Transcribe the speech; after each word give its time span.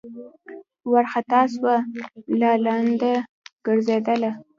وارخطا 0.91 1.41
سوه 1.55 1.75
لالهانده 2.39 3.13
ګرځېدله 3.65 4.31